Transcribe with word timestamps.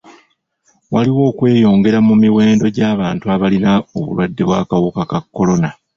Waliwo 0.93 1.21
okweyongera 1.31 1.99
mu 2.07 2.13
muwendo 2.21 2.65
gw'abantu 2.75 3.25
abalina 3.35 3.71
obulwadde 3.97 4.41
bw'akawuka 4.47 5.01
ka 5.11 5.19
kolona. 5.35 5.69